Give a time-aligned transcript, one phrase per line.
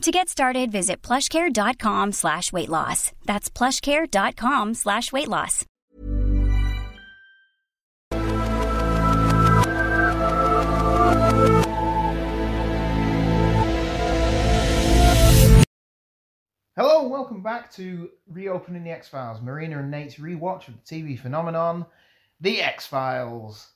[0.00, 3.12] To get started, visit plushcare.com slash weight loss.
[3.26, 5.66] That's plushcare.com slash weight loss.
[16.76, 20.80] Hello and welcome back to Reopening the X Files, Marina and Nate's rewatch of the
[20.80, 21.84] TV phenomenon,
[22.40, 23.72] The X Files.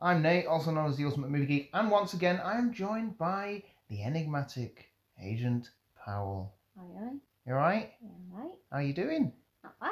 [0.00, 3.18] I'm Nate, also known as the Ultimate Movie Geek, and once again I am joined
[3.18, 5.70] by the enigmatic Agent
[6.04, 6.54] Powell.
[6.78, 7.16] Aye, aye.
[7.46, 7.92] You alright?
[8.02, 8.50] Yeah, right.
[8.70, 9.32] How are you doing?
[9.62, 9.90] Not bad.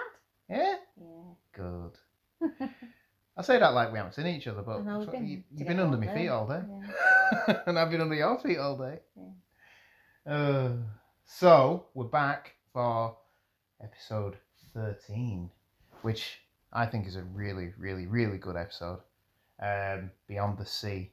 [0.48, 0.74] Yeah?
[1.00, 1.32] Yeah.
[1.52, 2.68] Good.
[3.36, 5.42] I say that like we haven't seen each other, but I know, we've been you,
[5.58, 6.60] have been under my feet all day.
[7.48, 7.62] Yeah.
[7.66, 8.98] and I've been under your feet all day.
[9.16, 10.32] Yeah.
[10.32, 10.72] Uh,
[11.24, 13.16] so we're back for
[13.82, 14.36] episode
[14.74, 15.50] thirteen,
[16.02, 16.40] which
[16.72, 19.00] I think is a really, really, really good episode.
[19.60, 21.12] Um, Beyond the Sea,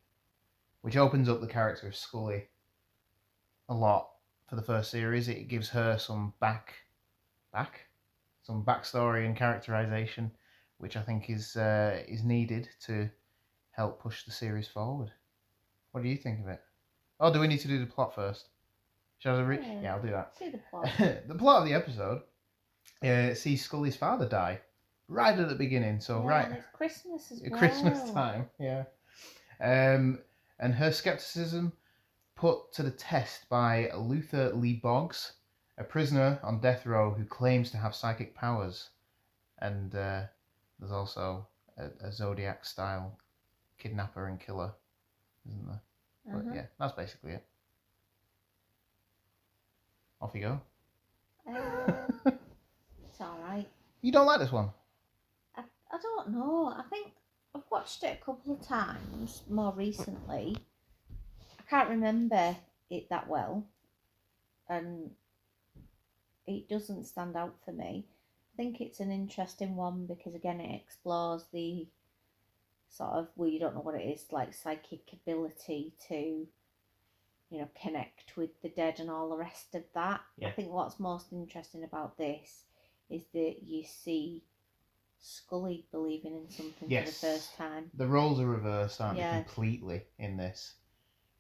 [0.82, 2.48] which opens up the character of Scully
[3.70, 4.10] a lot
[4.50, 5.28] for the first series.
[5.30, 6.74] It gives her some back,
[7.54, 7.88] back,
[8.44, 10.32] some backstory and characterization,
[10.80, 13.10] which I think is uh, is needed to
[13.72, 15.12] help push the series forward.
[15.92, 16.62] What do you think of it?
[17.20, 18.50] Oh, do we need to do the plot first?
[19.20, 19.54] Shall I?
[19.54, 19.82] Yeah.
[19.82, 20.34] Yeah, I'll do that.
[20.38, 20.90] See the plot.
[20.98, 22.22] the plot of the episode
[23.04, 24.60] uh, sees Scully's father die
[25.08, 26.00] right at the beginning.
[26.00, 27.60] So Yeah, right it's Christmas as well.
[27.60, 28.84] Christmas time, yeah.
[29.62, 30.20] Um,
[30.60, 31.74] and her skepticism
[32.40, 35.34] put to the test by Luther Lee Boggs,
[35.78, 38.90] a prisoner on death row who claims to have psychic powers.
[39.60, 40.22] And uh,
[40.80, 41.46] there's also
[41.78, 43.18] a, a Zodiac style
[43.78, 44.72] kidnapper and killer,
[45.48, 45.82] isn't there?
[46.26, 46.56] But Uh-huh.
[46.56, 47.46] yeah, that's basically it.
[50.22, 50.62] Off you go.
[51.46, 52.32] Uh,
[53.10, 53.68] it's alright.
[54.02, 54.70] You don't like this one?
[55.58, 56.68] I, I don't know.
[56.68, 57.12] I think
[57.54, 60.56] I've watched it a couple of times more recently.
[61.70, 62.56] Can't remember
[62.90, 63.66] it that well.
[64.68, 65.12] And
[66.48, 68.06] it doesn't stand out for me.
[68.54, 71.88] I think it's an interesting one because again it explores the
[72.90, 76.48] sort of well you don't know what it is, like psychic ability to
[77.50, 80.22] you know, connect with the dead and all the rest of that.
[80.38, 80.50] Yeah.
[80.50, 82.64] I think what's most interesting about this
[83.10, 84.44] is that you see
[85.20, 87.90] Scully believing in something for the first time.
[87.96, 89.38] The roles are reversed, aren't Yeah.
[89.38, 90.76] they, completely in this?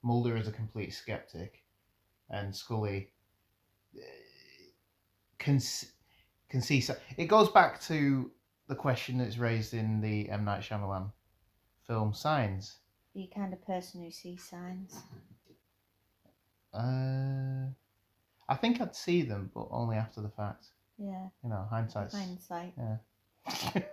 [0.01, 1.63] Mulder is a complete skeptic,
[2.29, 3.09] and Scully
[3.95, 4.01] uh,
[5.37, 5.59] can
[6.49, 6.81] can see.
[6.81, 8.31] So- it goes back to
[8.67, 11.11] the question that's raised in the M Night Shyamalan
[11.85, 12.77] film Signs.
[13.15, 15.01] The kind of person who sees signs?
[16.73, 17.69] Uh,
[18.47, 20.67] I think I'd see them, but only after the fact.
[20.97, 22.13] Yeah, You know, hindsight's.
[22.13, 22.73] hindsight.
[22.77, 23.81] Yeah.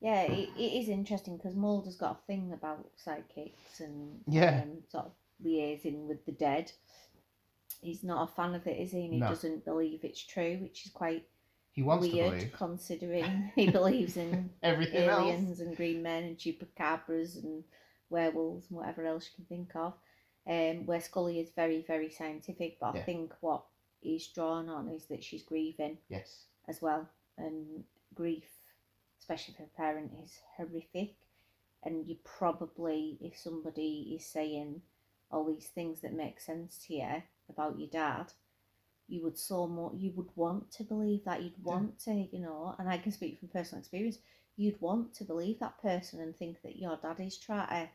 [0.00, 4.60] Yeah, it, it is interesting because Mulder's got a thing about psychics and Yeah.
[4.62, 5.12] um, sort of
[5.42, 6.72] liaising with the dead.
[7.80, 9.04] He's not a fan of it, is he?
[9.04, 9.28] And he No.
[9.28, 11.26] doesn't believe it's true, which is quite
[11.72, 15.20] he wants to weird believe considering he believes in everything else.
[15.20, 17.64] aliens and green men and chupacabras and
[18.10, 19.94] werewolves and whatever else you can think of.
[20.46, 23.04] Um, where Scully is very, very scientific, but I Yeah.
[23.04, 23.64] think what
[24.00, 26.46] he's drawn on is that she's grieving Yes.
[26.68, 27.08] as well,
[27.38, 27.84] and
[28.14, 28.46] grief,
[29.18, 31.16] especially for a parent, is horrific.
[31.82, 34.82] And you probably, if somebody is saying
[35.34, 38.32] all these things that make sense to you about your dad,
[39.08, 41.42] you would so more, you would want to believe that.
[41.42, 44.18] You'd want to, you know, and I can speak from personal experience.
[44.56, 47.88] You'd want to believe that person and think that your dad is trying to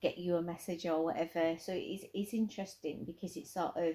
[0.00, 1.56] get you a message or whatever.
[1.60, 3.94] So it's it's interesting because it sort of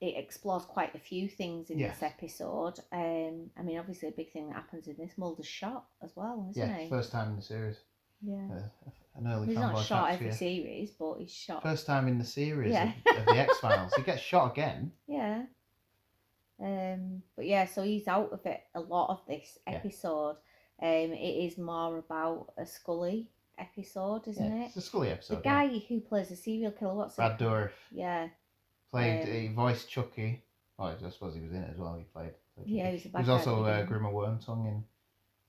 [0.00, 1.94] it explores quite a few things in Yes.
[2.00, 2.80] this episode.
[2.92, 6.46] Um, I mean, obviously, a big thing that happens in this Mulder's shot as well,
[6.50, 6.76] isn't Yeah.
[6.78, 6.90] he?
[6.90, 7.78] First time in the series.
[8.20, 8.48] yeah.
[8.52, 11.62] Uh, an early He's not shot every series, but he's shot.
[11.62, 12.92] First time in the series Yeah.
[13.06, 13.92] of, of the X Files.
[13.94, 14.92] he gets shot again.
[15.06, 15.44] Yeah.
[16.60, 19.74] Um, but yeah, so he's out of it a lot of this Yeah.
[19.74, 20.36] episode,
[20.80, 23.28] Um, it is more about a Scully
[23.58, 24.66] episode, isn't Yeah, it?
[24.66, 25.38] It's a Scully episode.
[25.38, 25.78] The guy yeah.
[25.88, 27.44] who plays the serial killer, what's Brad it?
[27.44, 28.28] Dourif Yeah,
[28.90, 29.22] played.
[29.22, 30.42] Um, he voiced Chucky.
[30.78, 31.94] Oh, I suppose he was in it as well.
[31.96, 32.34] He played.
[32.54, 33.86] played Yeah, he was a He was also uh.
[33.86, 34.84] Grima Wormtongue in,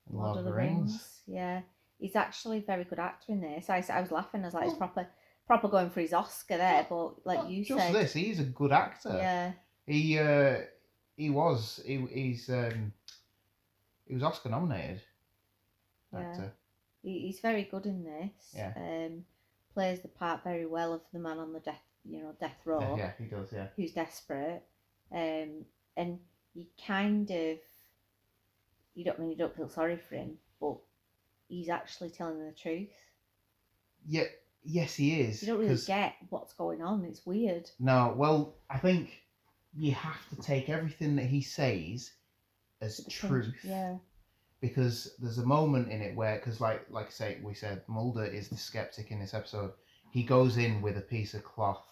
[0.09, 1.21] in Lord, of the Rings.
[1.27, 1.61] Yeah,
[1.99, 3.69] he's actually a very good actor in this.
[3.69, 4.41] I, I was laughing.
[4.41, 5.07] I was like, he's proper,
[5.47, 6.85] proper going for his Oscar there.
[6.89, 9.09] But like you just said, this, he's a good actor.
[9.09, 9.51] yeah,
[9.85, 10.57] He uh,
[11.15, 12.91] he was he, he's um,
[14.07, 15.01] he was Oscar nominated.
[16.13, 16.19] Yeah.
[16.19, 16.53] Actor.
[17.01, 18.53] he, he's very good in this.
[18.55, 18.73] Yeah.
[18.75, 19.25] Um,
[19.73, 22.79] plays the part very well of the man on the death, you know, death row.
[22.79, 23.49] Yeah, yeah, he does.
[23.51, 23.67] Yeah.
[23.75, 24.63] who's desperate,
[25.11, 25.65] um,
[25.97, 26.19] and
[26.53, 27.57] you kind of
[28.95, 30.77] you don't I mean you don't feel sorry for him, but
[31.47, 32.89] he's actually telling the truth.
[34.05, 34.23] Yeah.
[34.63, 35.41] Yes, he is.
[35.43, 37.05] You don't really 'cause- get what's going on.
[37.05, 37.69] It's weird.
[37.79, 39.23] No, well, I think
[39.75, 42.11] you have to take everything that he says
[42.81, 43.53] as the truth.
[43.63, 43.99] Yeah,
[44.61, 48.25] because there's a moment in it where because like like I say we said Mulder
[48.25, 49.73] is the skeptic in this episode
[50.11, 51.85] he goes in with a piece of cloth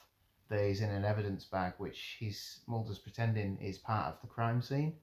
[0.49, 4.61] that is in an evidence bag which he's Mulder's pretending is part of the crime
[4.61, 4.97] scene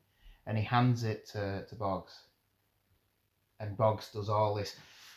[0.46, 2.24] and he hands it to, to Boggs
[3.60, 4.74] and Boggs does all this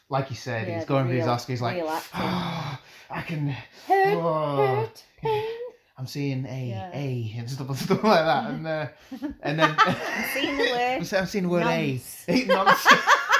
[0.10, 1.88] like you said Yeah, he's going for his real- Oscar he's like real.
[2.13, 3.48] "Ah, I can
[3.88, 5.45] hurt, oh, hurt, pain.
[5.98, 6.92] I'm seeing A Yeah.
[6.94, 8.88] A and stuff, stuff like that and uh,
[9.42, 10.98] and then I'm seeing the word.
[11.13, 12.25] I'm, I'm seeing the word nonce.
[12.28, 12.88] A Nonce.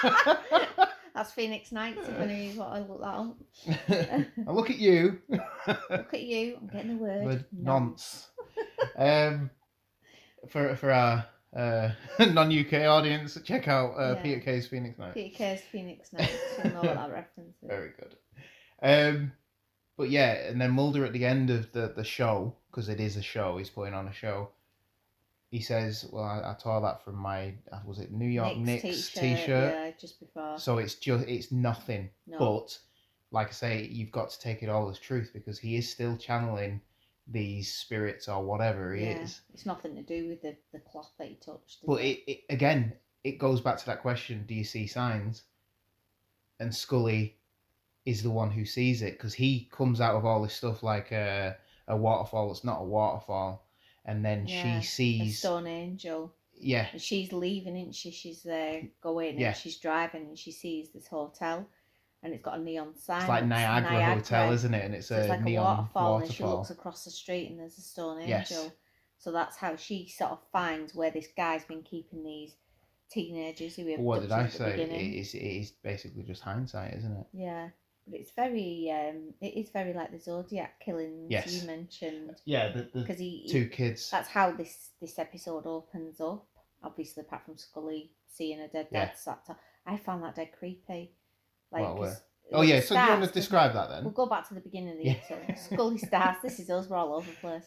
[1.16, 2.08] That's Phoenix Nights.
[2.08, 4.28] If any of what I look that.
[4.48, 5.20] I look at you.
[5.30, 6.58] Look at you.
[6.60, 7.24] I'm getting the word.
[7.24, 8.28] Word nonce.
[8.98, 9.52] um,
[10.50, 11.90] for for our uh,
[12.20, 14.22] non UK audience, check out uh, Yeah.
[14.22, 15.14] Peter Kay's Phoenix Night.
[15.14, 16.34] Peter Kay's Phoenix Nights.
[16.64, 17.70] You'll know what that reference is.
[17.70, 18.16] Very good.
[18.82, 19.32] Um,
[19.98, 23.16] but yeah, and then Mulder at the end of the the show because it is
[23.18, 23.58] a show.
[23.58, 24.50] He's putting on a show.
[25.52, 29.12] He says, "Well, I, I tore that from my uh, was it New York Knicks,
[29.12, 29.48] t-shirt.
[29.48, 30.58] Yeah, just before.
[30.58, 32.10] So it's just it's nothing.
[32.26, 32.40] No.
[32.40, 32.78] But
[33.32, 36.18] like I say, you've got to take it all as truth because he is still
[36.18, 36.82] channeling
[37.28, 39.42] these spirits or whatever he Yeah, is.
[39.54, 41.86] It's nothing to do with the, the cloth that he touched.
[41.86, 42.94] But it, it again,
[43.24, 45.44] it goes back to that question: Do you see signs?
[46.60, 47.38] And Scully
[48.06, 51.12] is the one who sees it because he comes out of all this stuff like
[51.12, 52.52] a a waterfall.
[52.52, 53.68] It's not a waterfall,
[54.06, 56.34] and then Yeah, she a sees, stone angel.
[56.56, 58.12] yeah, And she's leaving, isn't she?
[58.12, 59.48] She's there going Yeah.
[59.48, 61.68] and she's driving and she sees this hotel
[62.24, 63.20] and it's got a neon sign.
[63.20, 64.86] it's like that's Niagara, Hotel, isn't it?
[64.86, 66.22] And it's So a it's like a neon waterfall, waterfall.
[66.24, 68.30] and she looks across the street and there's a stone angel.
[68.30, 68.72] Yes.
[69.18, 72.56] So that's how she sort of finds where this guy's been keeping these
[73.10, 74.82] teenagers who he But what did I abducted at the say?
[74.84, 75.14] It beginning.
[75.16, 77.26] is, it is basically just hindsight, isn't it?
[77.34, 77.70] Yeah,
[78.08, 81.62] but it's very, um, it is very like the Zodiac killings Yes.
[81.62, 84.10] you mentioned Yeah, the, the because he, he- two kids.
[84.10, 86.46] that's how this this episode opens up.
[86.84, 89.06] Obviously, apart from Scully seeing a dead Yeah.
[89.06, 91.12] dad sat I found that dead creepy.
[91.74, 92.10] Like, What, where?
[92.12, 92.22] 'cause
[92.52, 94.04] Oh yeah, so do you want to describe that then?
[94.04, 95.14] We'll go back to the beginning of the Yeah.
[95.14, 95.58] episode.
[95.74, 96.42] Scully starts.
[96.44, 96.88] This is us.
[96.88, 97.66] We're all over the place.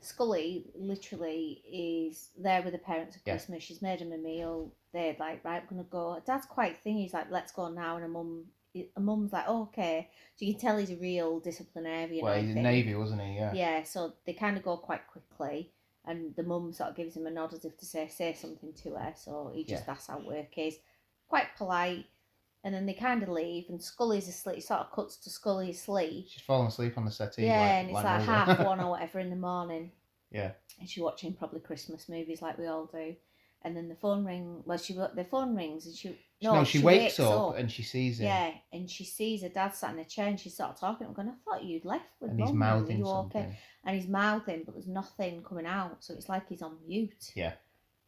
[0.00, 3.34] Scully literally is there with the parents at Yeah.
[3.34, 3.62] Christmas.
[3.62, 4.72] She's made him a meal.
[4.92, 6.20] They're like, right, we're gonna go.
[6.24, 7.02] Dad's quite thingy.
[7.02, 7.96] He's like, let's go now.
[7.96, 8.44] And a mum,
[8.96, 10.10] a mum's like, oh, okay.
[10.36, 12.24] So you can tell he's a real disciplinarian.
[12.24, 12.62] well, he's in.
[12.62, 13.34] Navy, wasn't he?
[13.34, 13.52] Yeah.
[13.54, 15.72] Yeah, so they kind of go quite quickly,
[16.04, 18.72] and the mum sort of gives him a nod as if to say say something
[18.84, 19.12] to her.
[19.16, 19.86] So he just Yeah.
[19.94, 20.76] that's how work is,
[21.28, 22.06] quite polite.
[22.64, 24.56] And then they kind of leave, and Scully's asleep.
[24.56, 26.26] It sort of cuts to Scully asleep.
[26.30, 27.44] She's fallen asleep on the settee.
[27.44, 28.24] yeah, like, and it's like, Mulder.
[28.24, 29.92] half one or whatever in the morning,
[30.30, 30.52] yeah.
[30.80, 33.14] and she's watching probably Christmas movies like we all do.
[33.62, 34.62] And then the phone ring.
[34.66, 38.26] Well, she the phone rings, and she No, she, wakes, up, and she sees him.
[38.26, 41.06] yeah, and she sees her dad sat in a chair, and she's sort of talking.
[41.06, 42.62] I'm going, I thought you'd left with and he's mum.
[42.62, 43.56] Are mouthing you something.
[43.84, 45.96] and he's mouthing, but there's nothing coming out.
[46.04, 47.32] So it's like he's on mute.
[47.34, 47.52] Yeah.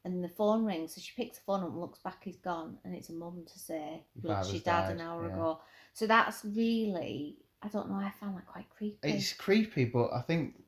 [0.06, 2.78] And the phone rings, so she picks the phone up and looks back, he's gone.
[2.84, 5.32] And it's a mum to say, Your look, she died died, an hour yeah.
[5.32, 5.60] ago.
[5.94, 8.98] So that's really, I don't know, I found that quite creepy.
[9.02, 10.62] It's creepy, but I think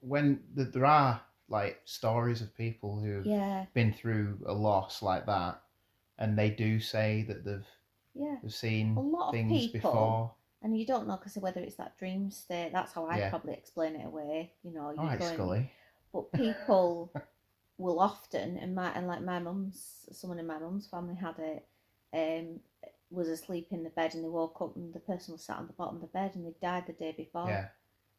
[0.00, 5.24] when th- there are like stories of people who've yeah, been through a loss like
[5.26, 5.60] that,
[6.18, 7.66] and they do say that they've,
[8.14, 8.36] yeah.
[8.42, 10.34] they've seen A lot of things people- before.
[10.62, 13.30] And you don't know because whether it's that dream state, that's how I Yeah.
[13.30, 14.54] probably explain it away.
[14.64, 15.70] You know, you All oh, right, going, Scully.
[16.12, 17.12] but people
[17.78, 21.66] will often and my and like my mum's someone in my mum's family had it
[22.12, 22.60] um
[23.10, 25.66] was asleep in the bed and they woke up and the person was sat on
[25.66, 27.66] the bottom of the bed and they died the day before Yeah.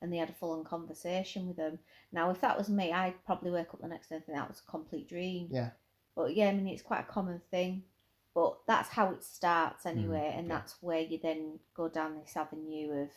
[0.02, 1.80] and they had a full on conversation with them
[2.12, 4.48] now if that was me i'd probably wake up the next day and think that
[4.50, 5.70] was a complete dream Yeah.
[6.16, 7.84] but yeah i mean it's quite a common thing
[8.34, 10.56] but that's how it starts anyway and Mm, yeah.
[10.56, 13.10] that's where you then go down this avenue of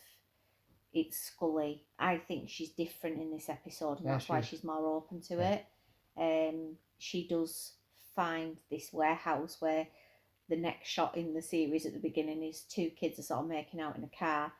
[0.92, 1.84] it's Scully.
[1.98, 4.46] I think she's different in this episode, and Yeah, that's why is.
[4.46, 5.50] she's more open to Yeah.
[5.50, 5.66] it.
[6.18, 7.72] Um, she does
[8.16, 9.86] find this warehouse where
[10.48, 13.48] the next shot in the series at the beginning is two kids are sort of
[13.48, 14.52] making out in a car.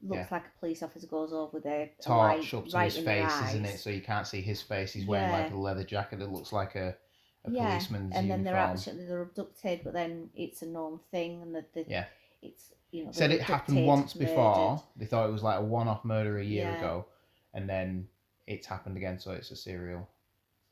[0.00, 0.36] Looks Yeah.
[0.36, 3.64] like a police officer goes over a torch light up to right his face, isn't
[3.64, 3.78] it?
[3.78, 4.92] So you can't see his face.
[4.92, 6.96] He's wearing like a leather jacket that looks like a,
[7.44, 11.42] a yeah, policeman's and then they're actually they're abducted, but then it's a known thing,
[11.42, 12.06] and that the Yeah.
[12.40, 14.82] it's you know Said it happened once before.
[14.96, 16.78] They thought it was like a one-off murder a year Yeah.
[16.78, 17.06] ago,
[17.54, 18.08] and then
[18.46, 19.18] it's happened again.
[19.18, 20.08] So it's a serial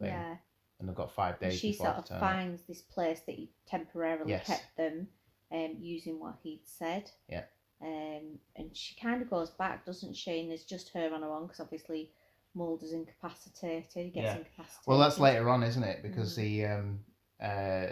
[0.00, 0.37] thing, Yeah,
[0.78, 4.33] and they've got five and days she sort of finds this place that he temporarily
[4.33, 4.47] Yes.
[4.47, 5.09] kept them,
[5.52, 7.11] um, using what he'd said.
[7.28, 7.45] Yeah.
[7.83, 10.40] Um, and she kind of goes back, doesn't she?
[10.40, 12.12] And it's just her on her own because obviously
[12.54, 14.04] Mulder's incapacitated.
[14.04, 14.37] He gets Yeah.
[14.38, 14.87] incapacitated.
[14.87, 16.02] Well, that's later on, isn't it?
[16.02, 16.37] Because Mm.
[16.37, 17.04] the um,
[17.40, 17.87] uh,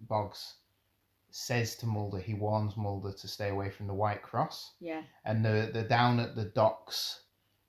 [0.00, 0.58] Boggs
[1.30, 4.74] says to Mulder, he warns Mulder to stay away from the White Cross.
[4.78, 7.23] Yeah, and they're, they're down at the docks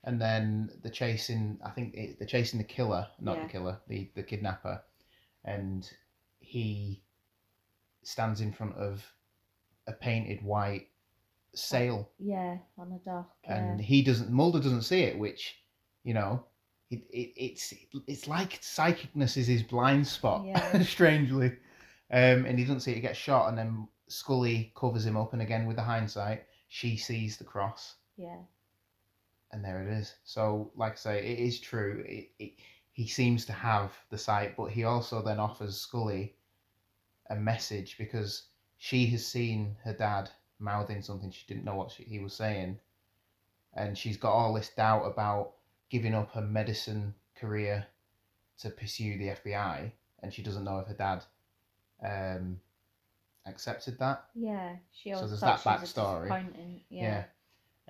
[0.05, 3.43] and then they're chasing i think it, they're chasing the killer not Yeah.
[3.43, 4.81] the killer the, the kidnapper
[5.43, 5.89] and
[6.39, 7.03] he
[8.03, 9.03] stands in front of
[9.87, 10.87] a painted white
[11.53, 13.29] sail yeah, on a dock.
[13.45, 13.85] and yeah.
[13.85, 15.55] he doesn't mulder doesn't see it which
[16.03, 16.43] you know
[16.91, 17.73] it, it, it's
[18.07, 20.81] it's like psychicness is his blind spot Yeah.
[20.83, 21.47] strangely
[22.11, 25.33] um, and he doesn't see it he gets shot and then scully covers him up
[25.33, 28.37] and again with the hindsight she sees the cross yeah,
[29.55, 30.15] and there it is.
[30.25, 32.03] So, like I say, it is true.
[32.05, 32.53] It, it,
[32.91, 36.35] he seems to have the sight, but he also then offers Scully
[37.29, 38.43] a message because
[38.77, 42.77] she has seen her dad mouthing something she didn't know what she, he was saying,
[43.73, 45.53] and she's got all this doubt about
[45.89, 47.85] giving up her medicine career
[48.59, 49.89] to pursue the FBI,
[50.21, 51.23] and she doesn't know if her dad
[52.05, 52.59] um,
[53.45, 54.25] accepted that.
[54.35, 54.75] yeah.
[54.91, 56.83] She So there's that she was a backstory.
[56.89, 57.03] Yeah.
[57.03, 57.23] Yeah.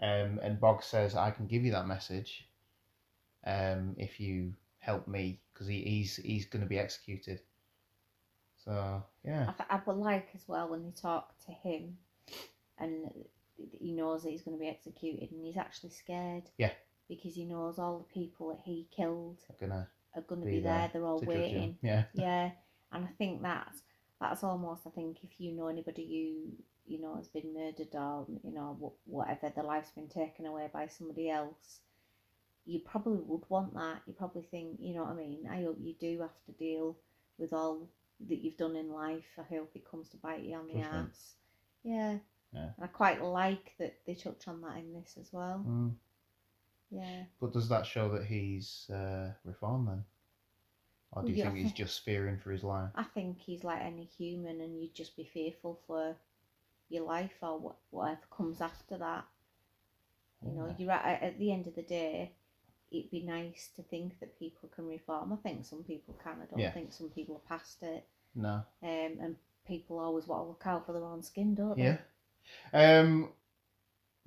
[0.01, 2.47] Um, and Boggs says, I can give you that message
[3.45, 7.39] um, if you help me, because he, he's he's going to be executed.
[8.63, 9.51] So, yeah.
[9.69, 11.97] I, I would like as well when they talk to him,
[12.79, 13.11] and
[13.71, 16.43] he knows that he's going to be executed, and he's actually scared.
[16.57, 16.71] Yeah.
[17.07, 20.53] Because he knows all the people that he killed going to are going to be
[20.53, 20.73] be there.
[20.73, 21.77] there They're all waiting.
[21.81, 22.05] Yeah.
[22.13, 22.51] Yeah,
[22.91, 23.83] and I think that's
[24.19, 24.87] that's almost.
[24.87, 26.51] I think if you know anybody you
[26.87, 30.87] you know has been murdered or you know whatever, their life's been taken away by
[30.87, 31.79] somebody else,
[32.65, 34.01] you probably would want that.
[34.07, 35.47] You probably think, you know what I mean.
[35.49, 36.97] I hope you do have to deal
[37.37, 37.87] with all
[38.27, 39.25] that you've done in life.
[39.37, 41.33] I hope it comes to bite you on the ass.
[41.83, 42.17] Yeah.
[42.53, 42.69] Yeah.
[42.77, 45.63] And I quite like that they touch on that in this as well.
[45.67, 45.93] Mm.
[46.89, 47.23] Yeah.
[47.39, 50.03] But does that show that he's uh, reformed then?
[51.11, 52.89] Or do you yeah, think he's just fearing for his life?
[52.95, 56.15] I think he's like any human, and you'd just be fearful for
[56.89, 59.25] your life or what, whatever comes after that.
[60.45, 60.75] You know, Yeah.
[60.77, 62.33] you're at, at the end of the day,
[62.91, 65.33] it'd be nice to think that people can reform.
[65.33, 66.41] I think some people can.
[66.41, 66.71] I don't Yeah.
[66.71, 68.07] think some people are past it.
[68.35, 68.63] No.
[68.83, 71.97] Um, and people always want to look out for their own skin, don't Yeah.
[72.71, 72.99] they?
[72.99, 73.33] Um,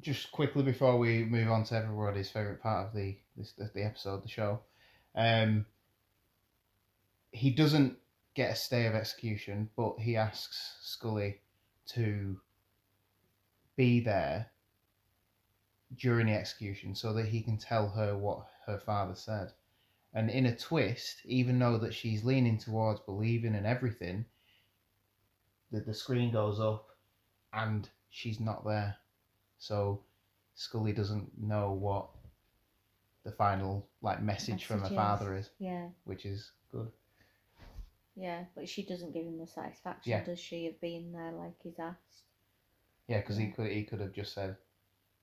[0.01, 4.25] just quickly before we move on to everybody's favorite part of the this the episode,
[4.25, 4.61] the show,
[5.15, 5.65] um,
[7.31, 7.99] he doesn't
[8.35, 11.41] get a stay of execution, but he asks Scully
[11.87, 12.41] to
[13.79, 14.51] be there
[15.97, 19.53] during the execution so that he can tell her what her father said.
[20.13, 24.25] And in a twist, even though that she's leaning towards believing in everything,
[25.71, 26.89] the, the screen goes up
[27.53, 28.97] and she's not there.
[29.59, 30.03] So
[30.57, 32.09] Scully doesn't know what
[33.25, 36.89] the final like message, from her father is, Yeah, which is good.
[38.17, 38.45] yeah.
[38.57, 40.25] But she doesn't give him the satisfaction, Yeah.
[40.25, 42.25] does she, of being there like he's asked?
[43.09, 44.57] Yeah, because he could he could have just said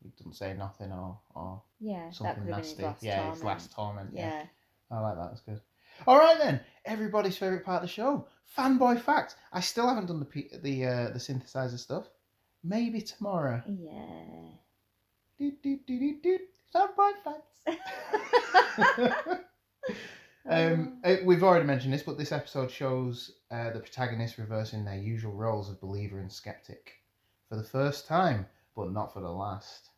[0.01, 3.05] he didn't say nothing or or Yeah, something could have been his nasty.
[3.07, 3.35] yeah, torment.
[3.35, 4.09] his last torment.
[4.13, 4.29] Yeah.
[4.29, 4.45] Yeah.
[4.91, 5.29] I like that.
[5.29, 5.61] That's good.
[6.07, 8.27] All right then, everybody's favorite part of the show,
[8.57, 9.35] fanboy facts.
[9.53, 12.09] I still haven't done the the uh, the synthesizer stuff.
[12.63, 13.61] Maybe tomorrow.
[13.67, 14.49] Yeah.
[15.37, 16.39] Do, do, do, do, do.
[16.73, 17.67] Fanboy facts.
[20.47, 24.99] Um, uh, we've already mentioned this, but this episode shows uh, the protagonists reversing their
[24.99, 26.91] usual roles of believer and skeptic
[27.55, 28.45] for the first time,
[28.75, 29.89] but not for the last.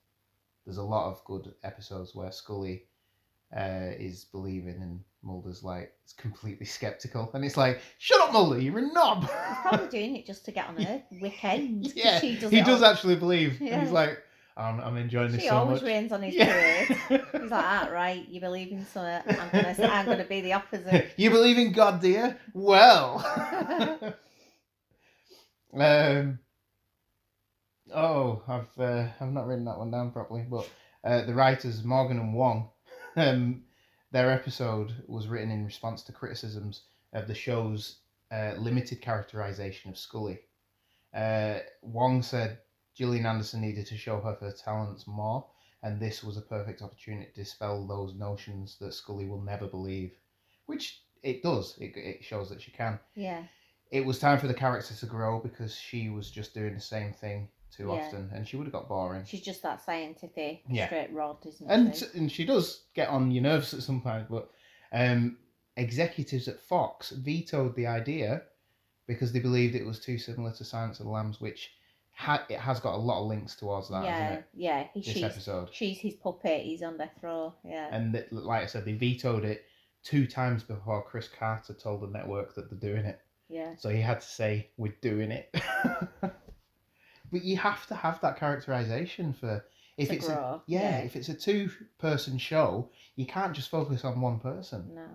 [0.65, 2.83] There's a lot of good episodes where Scully
[3.55, 8.59] uh, is believing and Mulder's like it's completely skeptical, and it's like, "Shut up, Mulder!
[8.59, 9.31] You're a knob." He's
[9.63, 11.91] probably doing it just to get on her weekend.
[11.95, 14.21] yeah, does, he does all- actually believe, and he's like,
[14.55, 16.85] "I'm, I'm enjoying this She so always much." rains on his Yeah.
[17.07, 17.21] parade.
[17.41, 19.35] He's like, ah, right, you believe in something.
[19.39, 21.11] I'm gonna, say, I'm gonna be the opposite.
[21.17, 22.37] you believe in God, dear?
[22.53, 23.25] Well.
[25.73, 26.39] um.
[27.93, 30.69] Oh, I've uh, I've not written that one down properly, but
[31.03, 32.69] uh, the writers Morgan and Wong,
[33.15, 33.63] um,
[34.11, 37.97] their episode was written in response to criticisms of the show's
[38.31, 40.39] uh, limited characterization of Scully,
[41.13, 42.59] Uh, Wong said
[42.93, 45.45] Gillian Anderson needed to show her her talents more,
[45.83, 50.11] and this was a perfect opportunity to dispel those notions that Scully will never believe,
[50.65, 51.77] which it does.
[51.79, 52.99] It, it shows that she can.
[53.15, 53.43] Yeah.
[53.91, 57.13] It was time for the character to grow because she was just doing the same
[57.13, 57.93] thing too Yeah.
[58.05, 59.23] often, and she would have got boring.
[59.25, 60.87] She's just that scientific, Yeah.
[60.87, 62.05] straight rod, isn't and she?
[62.15, 64.27] and she does get on your nerves at some point.
[64.29, 64.49] But
[64.91, 65.37] um,
[65.75, 68.43] executives at Fox vetoed the idea
[69.05, 71.71] because they believed it was too similar to Silence of the Lambs, which
[72.11, 74.87] ha- it has got a lot of links towards that, yeah, yeah.
[74.93, 76.63] He, This she's, episode, she's his puppet.
[76.63, 77.53] He's on death row.
[77.63, 77.87] Yeah.
[77.91, 79.65] and that, like I said, they vetoed it
[80.03, 83.19] two times before Chris Carter told the network that they're doing it.
[83.49, 83.75] yeah.
[83.77, 85.53] So he had to say, "We're doing it."
[87.31, 89.63] but you have to have that characterization for
[89.97, 90.97] if To it's a, yeah, yeah.
[90.99, 95.07] if it's a two-person show, you can't just focus on one person No.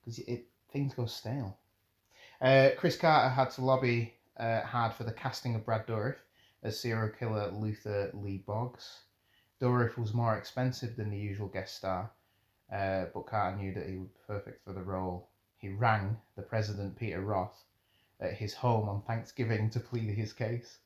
[0.00, 1.58] because it things go stale.
[2.40, 6.16] Uh, Chris Carter had to lobby uh, hard for the casting of Brad Dourif
[6.64, 9.02] as serial killer Luther Lee Boggs.
[9.60, 12.10] Dourif was more expensive than the usual guest star,
[12.72, 15.28] uh, but Carter knew that he would be perfect for the role.
[15.58, 17.62] He rang the president Peter Roth
[18.18, 20.78] at his home on Thanksgiving to plead his case.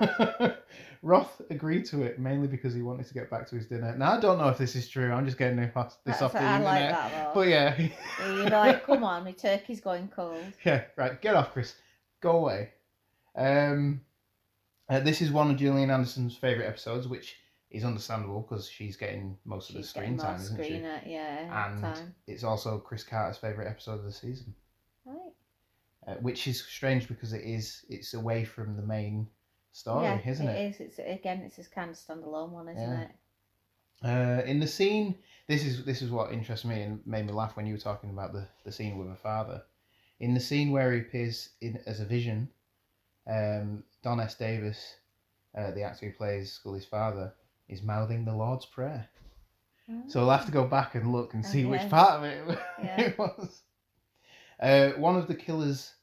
[1.02, 3.96] Roth agreed to it mainly because he wanted to get back to his dinner.
[3.96, 5.10] Now I don't know if this is true.
[5.12, 7.30] I'm just getting this off this That's- off the I like that though.
[7.34, 7.88] But yeah,
[8.26, 10.42] You're like, come on, my turkey's going cold.
[10.64, 11.20] yeah, right.
[11.22, 11.74] Get off, Chris.
[12.20, 12.70] Go away.
[13.36, 14.02] Um,
[14.90, 17.36] uh, this is one of Gillian Anderson's favorite episodes, which
[17.70, 20.84] is understandable because she's getting most of the screen time, isn't screen she?
[20.84, 22.14] at- yeah, And time.
[22.26, 24.52] it's also Chris Carter's favorite episode of the season,
[25.06, 25.16] Right.
[26.08, 29.28] uh, which is strange because it is it's away from the main
[29.72, 30.56] story, yeah, isn't it?
[30.56, 30.80] It is.
[30.80, 33.00] It's again, it's this kind of standalone one, isn't Yeah.
[33.02, 33.10] it?
[34.02, 35.14] Uh, in the scene,
[35.46, 38.10] this is this is what interests me and made me laugh when you were talking
[38.10, 39.62] about the, the scene with her father.
[40.20, 42.48] In the scene where he appears in as a vision,
[43.26, 44.34] um, Don S.
[44.36, 44.96] Davis,
[45.56, 47.32] uh, the actor who plays Scully's father,
[47.68, 49.08] is mouthing the Lord's Prayer.
[50.06, 52.44] So we'll have to go back and look and see which part of it
[52.80, 53.00] Yeah.
[53.00, 53.62] it was.
[54.60, 55.94] Uh, one of the killers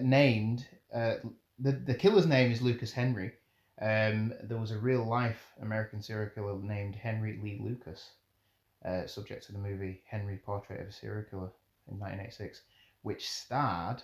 [0.00, 1.14] named uh,
[1.60, 3.32] the the killer's name is Lucas Henry.
[3.80, 8.10] Um, there was a real life American serial killer named Henry Lee Lucas,
[8.84, 11.50] uh, subject to the movie Henry Portrait of a Serial Killer
[11.88, 12.62] in 1986,
[13.02, 14.02] which starred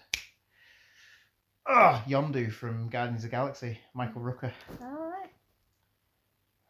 [1.67, 4.53] oh, Yondu from Guardians of the Galaxy, Michael Rooker.
[4.81, 5.31] All right.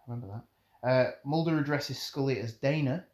[0.07, 0.43] Remember
[0.83, 0.89] that.
[0.89, 3.05] Uh, Mulder addresses Scully as Dana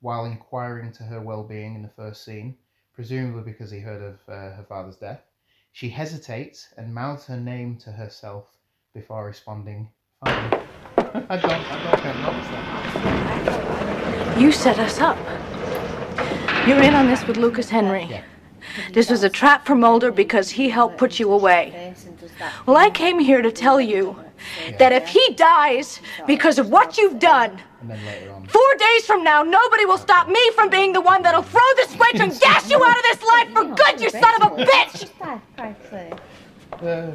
[0.00, 2.56] while inquiring to her well-being in the first scene,
[2.94, 5.20] presumably because he heard of uh, her father's death.
[5.78, 8.46] She hesitates and mouths her name to herself
[8.94, 9.88] before responding,
[10.24, 10.34] "Fine."
[10.98, 14.40] I don't, I don't notice that.
[14.40, 15.16] You set us up.
[16.66, 18.08] You're in on this with Lucas Henry.
[18.10, 18.24] Yeah.
[18.92, 21.94] This was a trap for Mulder because he helped put you away.
[22.66, 24.16] Well, I came here to tell you
[24.80, 29.06] that if he dies because of what you've done, And then later on, four days
[29.06, 32.40] from now, nobody will stop me from being the one that'll throw the switch and
[32.40, 35.08] gas you out of this life for good, you son of a bitch!
[36.80, 37.10] Uh,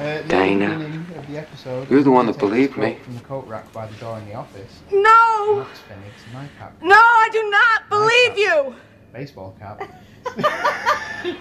[0.00, 0.74] uh, Dana,
[1.16, 2.98] of the episode, you're the one that he takes a believed me.
[3.04, 5.56] From the coat rack by the door in the office, No!
[5.58, 8.74] Max Phoenix nightcap, No, I do not believe you!
[9.12, 9.80] baseball cap.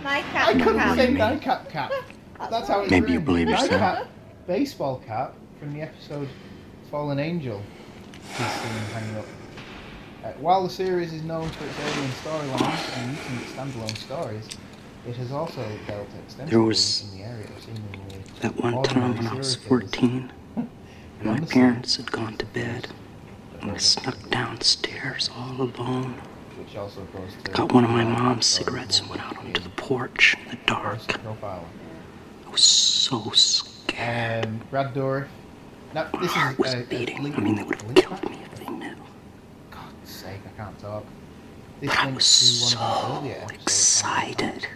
[0.04, 0.62] My I cat.
[0.62, 1.92] couldn't say nightcap cap.
[2.50, 3.26] That's how it's Maybe you written.
[3.26, 3.72] believe yourself.
[3.72, 4.08] Nightcap
[4.48, 6.28] baseball cap from the episode
[6.90, 7.62] Fallen Angel.
[8.38, 9.26] He's seen hanging up.
[10.24, 14.48] Uh, while the series is known for its alien storylines and mutant standalone stories,
[15.08, 19.16] it has also dealt extensively There was in the area of seemingly That one time
[19.16, 20.70] when I was 14, Beyond
[21.42, 22.90] my parents had gone to bed,
[23.62, 26.16] and I snuck downstairs all alone.
[26.58, 29.70] which also goes to Got one of my mom's cigarettes and went out onto the
[29.70, 31.00] porch in the dark.
[31.26, 34.46] I was so scared.
[34.46, 35.28] Um, Brad Dourif.
[35.94, 37.34] Now, My this is heart was uh, beating.
[37.36, 38.96] I mean, they would have killed me if they knew.
[39.72, 41.04] God's sake, I can't talk.
[41.80, 43.62] This But I links was to one of the so earlier episodes.
[43.64, 44.68] excited.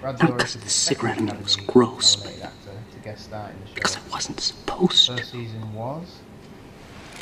[0.00, 2.44] Brad Not Dourif because the the cigarette, I second mean, it was Academy gross, nominated
[2.44, 3.74] actor to guest star in the show.
[3.74, 5.16] Because I wasn't supposed to.
[5.16, 6.16] First season was.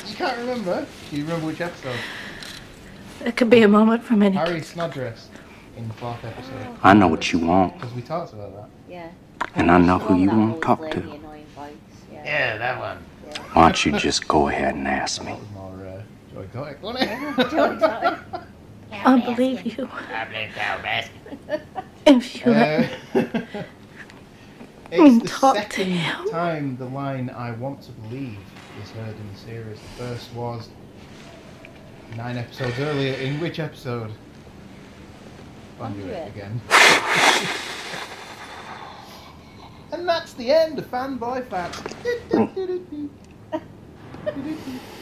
[0.07, 0.85] You can't remember?
[1.09, 1.95] Do you remember which episode?
[3.23, 4.35] It could be a moment from any.
[4.35, 5.29] Harry Snodgrass
[5.77, 6.67] in the fourth episode.
[6.83, 8.69] I know what you want, Because we talked about that.
[8.89, 9.09] Yeah.
[9.55, 10.97] and I know who you want won't talk to.
[10.99, 11.71] annoying voice,
[12.11, 12.23] Yeah.
[12.25, 12.97] Yeah, that one.
[13.53, 15.37] Why don't you just go ahead and ask me?
[16.53, 17.51] That was more uh, Joe Exotic, wasn't it?
[17.51, 18.19] Joe Exotic.
[18.91, 19.89] I believe you.
[22.05, 23.17] If you let Uh,
[24.91, 26.27] it's the Talk to second him.
[26.29, 28.37] time the line "I want to believe"
[28.83, 29.79] is heard in the series.
[29.79, 30.69] The first was
[32.17, 33.13] nine episodes earlier.
[33.13, 34.11] In which episode?
[35.79, 36.27] Conduit Conduit.
[36.35, 36.61] again.
[39.93, 41.81] And that's the end of Fanboy Facts.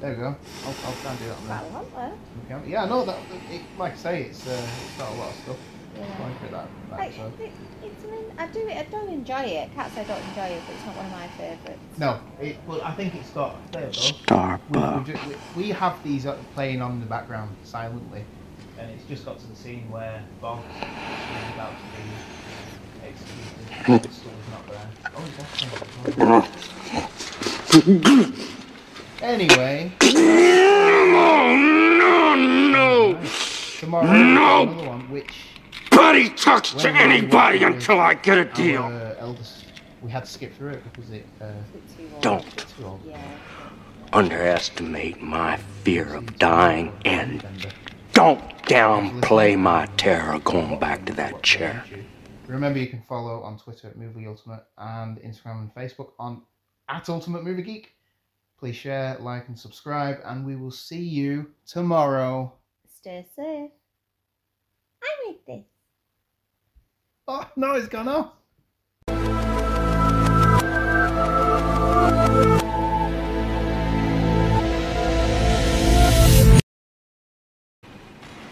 [0.00, 0.24] there we go.
[0.64, 1.38] I'll, I'll try and do that.
[1.46, 2.12] Quite a lot there.
[2.48, 2.62] now.
[2.66, 3.18] Yeah, I know that.
[3.50, 4.50] It, like I say, it's uh,
[4.84, 5.56] it's not a lot of stuff.
[5.96, 6.18] Yeah.
[6.18, 7.40] Going that, that I, episode.
[7.40, 8.76] it, it's an, I do it.
[8.76, 9.70] I don't enjoy it.
[9.74, 11.98] Can't say I don't enjoy it, but it's not one of my favourites.
[11.98, 13.56] No, it, well, I think it's got.
[13.72, 13.86] There we.
[13.86, 15.06] We, we, Starbucks.
[15.56, 18.24] we, we have these uh, playing on the background silently,
[18.78, 22.02] and it's just got to the scene where Bob is about to be
[23.08, 24.02] executed.
[24.02, 24.88] the stool's not there.
[25.16, 25.38] Oh, he's
[28.20, 28.46] actually-
[29.22, 29.92] Anyway.
[30.02, 33.20] No, no,
[33.78, 34.64] Tomorrow, No!
[34.88, 35.32] one, which
[35.92, 38.82] nobody talks to anybody watched until I get a our deal.
[38.84, 39.64] uh, eldest,
[40.02, 41.26] we had to skip through it because it.
[41.40, 42.22] Uh, Bit too old.
[42.22, 43.00] Don't it's too old.
[43.06, 43.18] Yeah.
[44.12, 47.44] underestimate my fear of dying and
[48.12, 51.84] don't downplay my terror going back to that chair.
[52.46, 56.42] Remember, you can follow on Twitter at Movie Ultimate and Instagram and Facebook on
[56.88, 57.92] at Ultimate Movie Geek.
[58.58, 62.52] Please share, like, and subscribe, and we will see you tomorrow.
[62.88, 63.70] Stay safe.
[65.02, 65.64] I made this.
[67.28, 68.32] Ah, oh no, it's gone off.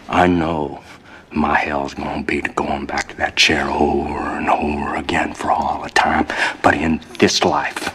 [0.09, 0.83] I know
[1.33, 5.83] my hell's gonna be going back to that chair over and over again for all
[5.83, 6.27] the time,
[6.63, 7.95] but in this life,